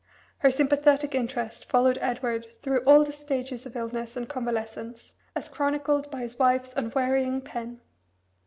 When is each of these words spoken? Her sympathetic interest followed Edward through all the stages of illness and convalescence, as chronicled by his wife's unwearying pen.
Her 0.39 0.49
sympathetic 0.49 1.13
interest 1.13 1.65
followed 1.65 1.99
Edward 2.01 2.47
through 2.63 2.79
all 2.85 3.03
the 3.03 3.11
stages 3.11 3.67
of 3.67 3.75
illness 3.75 4.17
and 4.17 4.27
convalescence, 4.27 5.13
as 5.35 5.47
chronicled 5.47 6.09
by 6.09 6.21
his 6.21 6.39
wife's 6.39 6.73
unwearying 6.75 7.39
pen. 7.41 7.81